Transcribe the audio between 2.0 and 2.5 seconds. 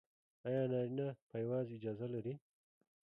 لري؟